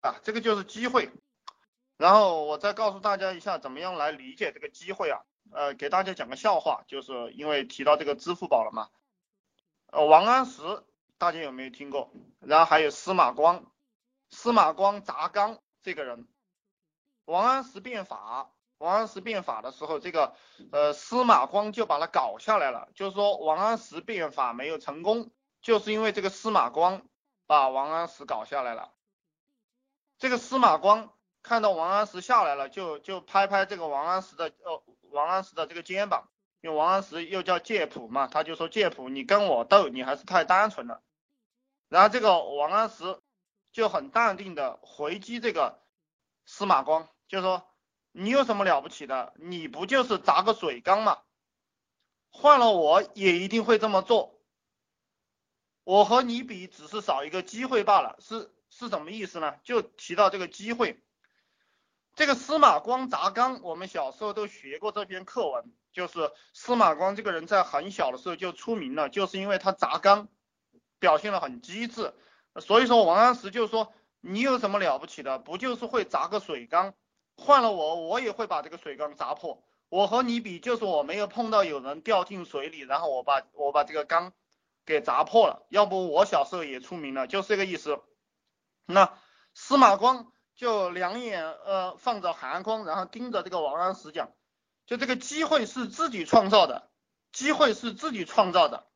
[0.00, 1.10] 啊，这个就是机会。
[1.96, 8.88] 然后我再告诉大家一下怎么样来理解这个机会啊，呃，给大家讲个笑话，就是因为提到这个支付宝了嘛。
[9.90, 10.62] 呃，王安石
[11.16, 12.12] 大家有没有听过？
[12.40, 13.64] 然后还有司马光，
[14.30, 16.28] 司马光砸缸这个人，
[17.24, 20.36] 王安石变法，王安石变法的时候，这个
[20.70, 27.02] 呃司马光就把他搞下来了，就是说王安石变法没有成功，就是因为这个司马光
[27.46, 28.92] 把王安石搞下来了。
[30.18, 31.12] 这个司马光
[31.42, 36.28] 看到王安石下来了，就就拍拍这个王安石的呃王安石的这个肩膀。
[36.60, 41.00] 因为王安石又叫介甫嘛，他就说介甫，你跟我斗，你还是太单纯了。
[41.88, 43.20] 然后这个王安石
[43.70, 45.80] 就很淡定的回击这个
[46.46, 47.68] 司马光，就说
[48.10, 49.34] 你有什么了不起的？
[49.36, 51.18] 你不就是砸个水缸嘛？
[52.30, 54.40] 换了我也一定会这么做。
[55.84, 58.16] 我和你比，只是少一个机会罢了。
[58.18, 59.56] 是是什么意思呢？
[59.64, 61.02] 就提到这个机会。
[62.14, 65.72] 这个司马光砸缸，我们小时候都学过这篇课文。
[65.90, 70.28] 就是司马光这个人在很小的时候就出名了，就是因为他砸缸
[71.00, 72.14] 表现的很机智，
[72.60, 75.38] 所以说王安石就说你有什么了不起的？
[75.40, 76.94] 不就是会砸个水缸？
[77.36, 79.64] 换了我，我也会把这个水缸砸破。
[79.88, 84.32] 我和你比，就是我没有碰到有人掉进水里，然后我把我把这个缸
[84.84, 85.66] 给砸破了。
[85.70, 88.00] 要不我小时候也出名了，就是这个意思。
[88.90, 89.18] 那
[89.52, 94.32] 司马光就两眼呃放着寒光，然后盯着这个王安石讲。
[94.86, 96.90] 就这个机会是自己创造的，
[97.30, 98.88] 机会是自己创造的，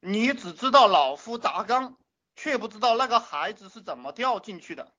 [0.00, 1.96] 你只知道老夫砸缸，
[2.34, 4.92] 却不知道那个孩子是怎么掉进去的。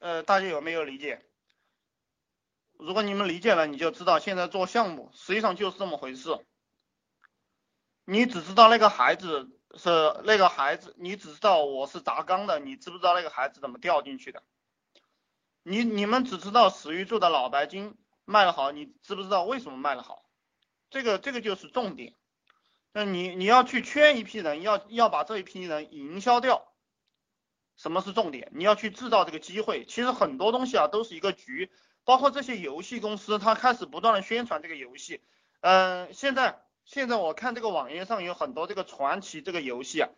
[0.00, 1.24] 呃，大家有没有理解？
[2.72, 6.44] 如果你们理解了，你就知道现在做项目实际上就是这么回事。
[8.04, 9.88] 你只知道那个孩子是
[10.24, 14.42] 那个孩子，你只知道我是砸缸的，你知不知道那个孩子怎么掉进去的？
[15.62, 17.96] 你你们只知道史玉柱的脑白金。
[18.24, 20.24] 卖的好，你知不知道为什么卖的好？
[20.90, 22.14] 这个这个就是重点。
[22.92, 26.72] 那你你要去圈一批人，要要把这一批人营销掉。
[27.76, 28.52] 什么是重点？
[28.54, 29.84] 你要去制造这个机会。
[29.86, 31.72] 其实很多东西啊都是一个局，
[32.04, 35.20] 包括这些游戏公司，它开始不断的宣传这个游戏。
[35.60, 40.08] 嗯，现在现在我看这个网页上有很多这个传奇这个游戏啊，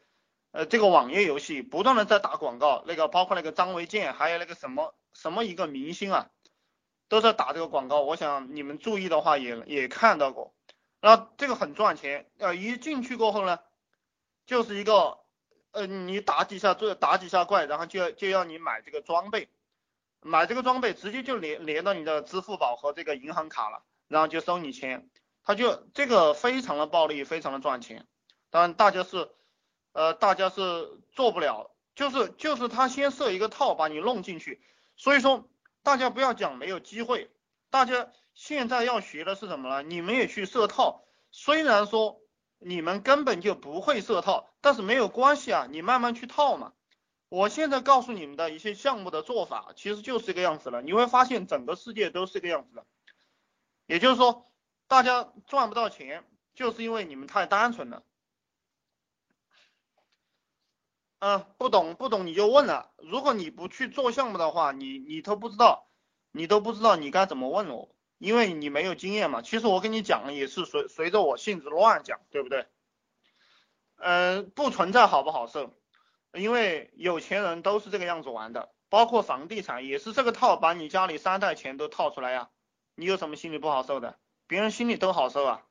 [0.52, 6.30] 呃，这个网页游戏不断的在打广告，那个包括那个张卫健，还有那个什么什么一个明星啊。
[7.06, 10.54] 都在打这个广告，我想你们注意的话也也看到过，
[11.00, 13.60] 那这个很赚钱，呃，一进去过后呢，
[14.46, 15.18] 就是一个，
[15.72, 19.50] 呃，你打几下这打几下怪，然后就要就要你买这个装备，
[20.22, 25.08] 买这个装备直接就连连到你的支付宝和这个银行卡了，然后就收你钱，
[25.44, 28.06] 他就这个非常的暴利，非常的赚钱，
[28.50, 29.30] 当然大家是，
[29.92, 34.60] 呃，大家是做不了，就是就是他先设一个套把你弄进去，
[34.96, 35.48] 所以说。
[35.84, 37.30] 大家不要讲没有机会，
[37.68, 39.82] 大家现在要学的是什么呢？
[39.82, 42.22] 你们也去设套，虽然说
[42.58, 46.72] 你们根本就不会设套，但是没有关系啊，你慢慢去套嘛。
[47.28, 50.80] 我现在告诉你们的一些项目的做法，其实就是这个样子了。
[50.80, 52.86] 你会发现整个世界都是这个样子的，
[53.84, 54.50] 也就是说，
[54.86, 56.24] 大家赚不到钱，
[56.54, 58.02] 就是因为你们太单纯了。
[61.18, 62.92] 嗯，不懂不懂你就问了。
[62.98, 65.88] 如果你不去做项目的话，你你都不知道，
[66.32, 69.40] 你都不知道你该怎么问我，因为你没有经验嘛。
[69.40, 72.66] 其实我跟你讲也是随随着我性子乱讲，对不对？
[73.96, 75.72] 嗯，不存在好不好受，
[76.34, 82.50] 因为有钱人都是这个样子玩的，包括房地产也是这个套，把你家里三代钱都套出来呀。
[82.96, 84.18] 你有什么心里不好受的？
[84.46, 85.62] 别人心里都好受啊。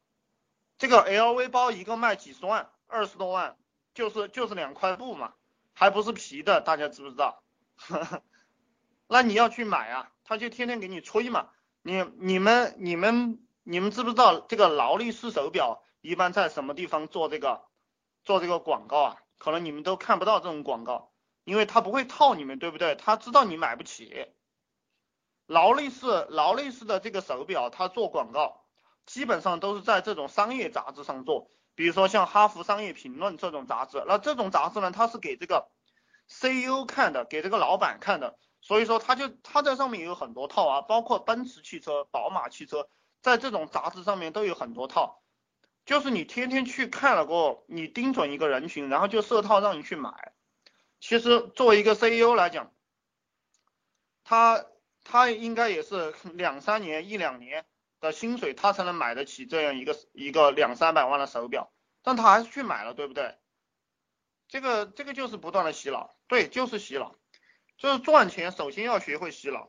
[0.77, 3.57] 这个 LV 包一个卖几十万，二十多万，
[3.93, 5.33] 就是就是两块布嘛。
[5.73, 7.43] 还不是皮的，大家知不知道？
[9.07, 11.49] 那你要去买啊，他就天天给你吹嘛。
[11.81, 17.65] 你、你们、你们、你们知不知道这个劳力士手表一般在什么地方做这个
[18.23, 19.17] 做这个广告啊？
[19.37, 21.11] 可能你们都看不到这种广告，
[21.43, 22.95] 因为他不会套你们，对不对？
[22.95, 24.27] 他知道你买不起。
[25.47, 28.62] 劳力士、劳力士的这个手表，他做广告
[29.05, 31.49] 基本上都是在这种商业杂志上做。
[31.75, 35.69] 比如说像《哈佛商业评论》这种杂志，那这种杂志呢，它是给这个
[36.27, 42.87] CEO 看的，给这个老板看的，所以说他就他在上面有很多套啊，包括奔驰汽车、宝马汽车，
[43.21, 45.23] 在这种杂志上面都有很多套，
[45.83, 50.33] 就是你天天去看了过后，你盯准一个人群，然后就设套让你去买。
[50.99, 52.71] 其实作为一个 CEO 来讲，
[54.23, 54.63] 他
[55.03, 57.65] 他应该也是两三年、一两年。
[58.03, 61.71] 的薪水，他才能买得起这样一个一个两三百万的手表，
[62.03, 63.35] 但他还是去买了，对不对？
[64.47, 67.15] 这个这个就是不断的洗脑，对，就是洗脑。
[67.75, 69.67] 就是赚钱首先要学会洗脑，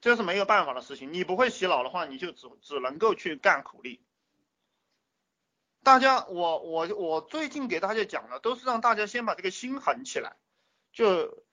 [0.00, 1.12] 这是没有办法的事情。
[1.12, 4.02] 你不会洗脑的话，你就只只能够去干苦力。
[5.82, 10.36] 大家，我我我最近给大家讲的都是让大家先把这个心狠起来，
[10.92, 11.44] 就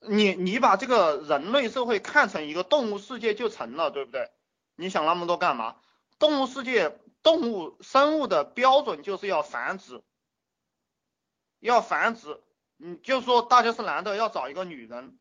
[0.00, 4.30] 你你把这个人类社会看成一个动物世界就成了，对不对？
[4.80, 5.74] 你想那么多干嘛？
[6.20, 10.04] 动物世界，动物生物的标准就是要繁殖，
[11.58, 12.40] 要繁殖。
[12.76, 15.18] 你就说大家是男的要找一个女人，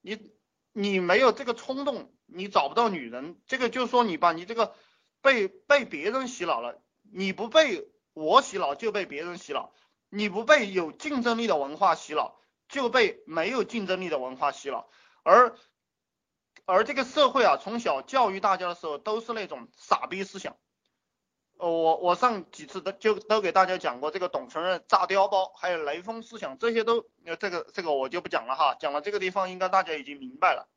[0.00, 0.32] 你
[0.72, 4.74] 你没有这个冲动，你找不到女人，这个就说你把你这个
[5.20, 6.82] 被被别人洗脑了。
[7.02, 9.74] 你不被我洗脑，就被别人洗脑；
[10.08, 12.40] 你不被有竞争力的文化洗脑，
[12.70, 14.88] 就被没有竞争力的文化洗脑。
[15.24, 15.54] 而
[16.64, 20.56] 而这个社会啊，从小教育大家的时候，都是那种傻逼思想。
[21.58, 27.06] 呃，我我上几次都就都给大家讲过这个董存瑞炸碉堡，还有雷锋思想，这些都
[27.38, 30.68] 这个这个我就不讲了哈，讲了这个地方应该大家已经明白了，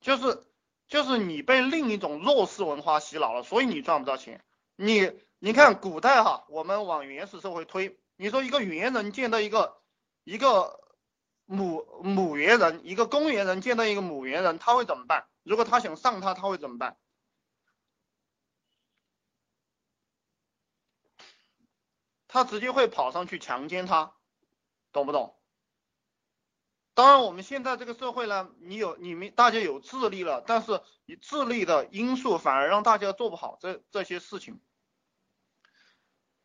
[0.00, 0.42] 就是
[0.88, 4.44] 就是你被另一种弱势文化洗脑了，所以你赚不到钱，
[4.76, 5.12] 你。
[5.40, 9.76] 你看古代哈，我们往原始社会推，你说一个猿人见到一个
[10.22, 10.80] 一个
[11.46, 15.26] 母母猿人，一个公猿人见到一个母猿人，他会怎么办？
[15.42, 16.96] 如果他想上他，他会怎么办？
[22.26, 24.14] 他直接会跑上去强奸他，
[24.90, 25.38] 懂不懂？
[26.94, 34.60] 当然，我们现在这个社会呢，你有你们大家有智力了，但是你智力的因素反而让大家做不好这这些事情。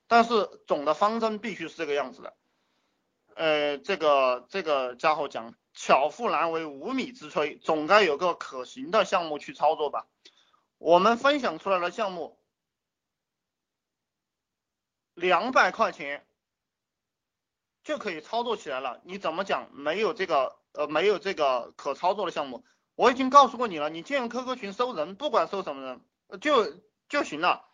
[0.08, 2.36] 但是总的方针必须是这个样子的，
[3.40, 10.08] 呃，这个这个家伙讲巧妇难为无米之炊，总该有个可行的项目去操作吧。
[10.78, 12.38] 我们分享出来的项目，
[15.14, 16.28] 两百块钱
[17.86, 19.00] 就可以操作起来了。
[19.06, 22.66] 你怎么讲没有这个呃没有这个可操作的项目？
[22.96, 26.02] 我已经告诉过你了，你建 QQ 群收人，不管收什么人，
[26.42, 27.69] 就就行了。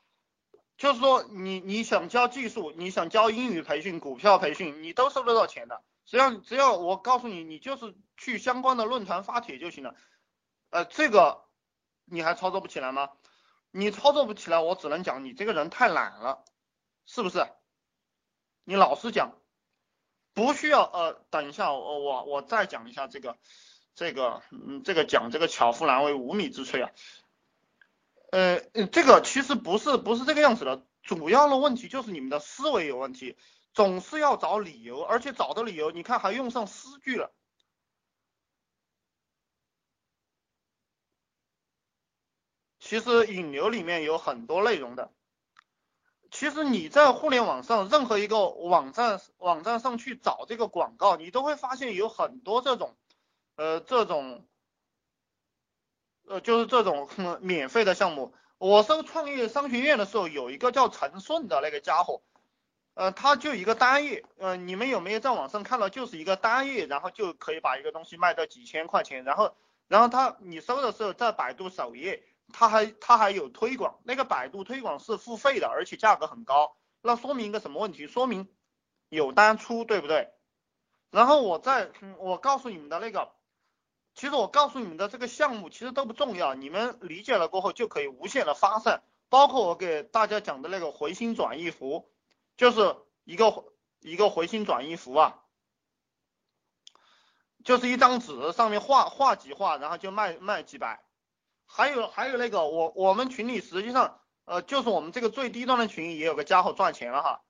[0.78, 5.82] 就是说，你你想教技术，你想教英语培训、股票培训，你都收得到钱的。
[6.06, 9.96] 只要只要我告诉你，你就是去相关的论坛发帖就行了。
[10.70, 11.46] 呃，这个
[12.06, 13.10] 你还操作不起来吗？
[13.72, 16.44] 你操作不起来，我只能讲你这个人太懒了，
[17.06, 17.48] 是不是？
[18.64, 19.32] 你老实讲，
[20.34, 23.38] 不需要呃，等一下，我我我再讲一下这个
[23.96, 26.92] 这个嗯，这个讲这个巧妇难为无米之炊啊。
[28.36, 28.60] 呃，
[28.92, 33.38] 这个其实不是不是这个样子的，主要的问题就是你们的思维有问题，
[33.74, 37.32] 总是要找理由，而且找的理由，你看还用上诗句了。
[42.78, 45.14] 其实引流里面有很多内容的，
[46.30, 52.98] 其实你在互联网上任何一个网站网站上去找这个广告，你都会发现有很多这种
[53.56, 54.46] 呃这种。
[56.28, 57.08] 呃，就是这种
[57.40, 62.24] 免费的项目，我搜创业商学院的时候，有一个叫陈顺的那个家伙，
[62.96, 69.56] 呃，他就一个单页，呃，你们有没有在网上看到，就是一个单页，然后就可以把一个东西卖到几千块钱，然后，
[69.88, 78.08] 然后他你搜的时候，在百度首页，他还他还有推广，那个百度推广是付费的，而且价格很高，那说明一个什么问题？
[78.08, 78.50] 说明
[79.10, 80.32] 有单出，对不对？
[81.12, 83.35] 然后我再，我告诉你们的那个。
[84.16, 89.04] 其实我告诉你们的这个项目其实都不重要，你们理解了过后就可以无限的发散。
[89.28, 92.10] 包括我给大家讲的那个回心转意符，
[92.56, 93.66] 就是一个
[94.00, 95.44] 一个回心转意符啊，
[97.64, 101.04] 就是一张纸上面画画几画，然后就卖卖几百。
[101.66, 107.42] 还有还有那个我我们群里实际上呃就是我们这个最低端的群也有个家伙赚钱了哈。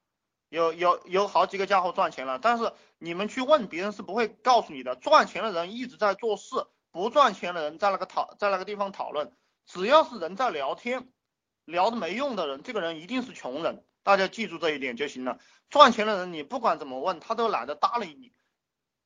[0.50, 4.96] 有有有好几个家伙赚钱了，但是你们去问别人是不会告诉你的。
[4.96, 9.32] 赚钱的人一直在做事，不赚钱的人在那个讨在那个地方讨论。
[9.66, 11.10] 只要是人在聊天，
[11.66, 13.84] 聊的没用的人，这个人一定是穷人。
[14.04, 15.40] 大家记住这一点就行了。
[15.70, 18.32] 赚钱的人你不管怎么问，他都懒得搭理你。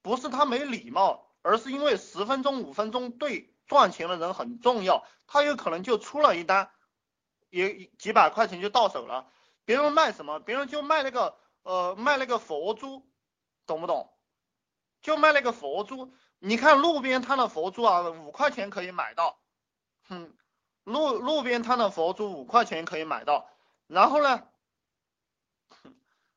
[0.02, 5.06] 不是他没礼貌，而是因为十分钟五分钟对赚钱的人很重要。
[5.26, 6.70] 他有可能就出了一单，
[7.50, 9.32] 也几百块钱就到手了。
[9.70, 10.40] 别人卖什么？
[10.40, 13.08] 别人就卖那个呃卖那个佛珠，
[13.68, 14.12] 懂不懂？
[15.00, 16.12] 就卖那个佛珠。
[16.40, 19.38] 你看路边摊的佛珠啊，五块钱可以买到。
[20.08, 20.36] 哼，
[20.86, 23.48] 路路边摊的佛珠五块钱可以买到。
[23.86, 24.42] 然后呢，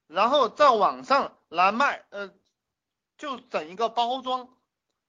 [0.08, 2.34] 然后在网上来卖，呃，
[3.16, 4.50] 就整一个包装，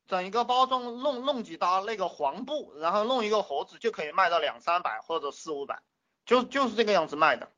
[0.08, 5.84] 整一个包装，弄弄几搭那个黄布，然后弄一个盒子就可以卖到两三百或者四五百，
[6.26, 7.52] 就就是这个样子卖的。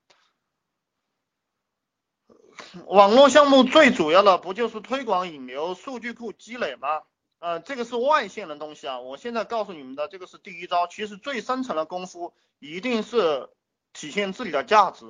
[2.87, 7.01] 网络项目最主要的不就是推广引流、数据库积累吗？
[7.39, 8.99] 呃，这个是外线的东西啊。
[8.99, 13.49] 我现在告诉你们的这个是第一招，其实最深层的功夫一定是
[13.93, 15.05] 体现自己的价值，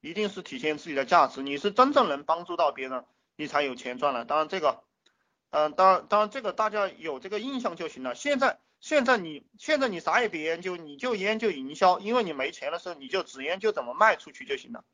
[0.00, 1.42] 一定是体现自己的价值。
[1.42, 3.04] 你是真正能帮助到别人，
[3.36, 4.24] 你才有钱赚了。
[4.24, 4.82] 当然这个，
[5.50, 8.14] 嗯，当然当然这个大家有这个印象就行了。
[8.14, 14.84] 现在现在你现在你啥也别研究，你就研究营销，因为你没钱的时候你就只研究怎么卖出去就行了。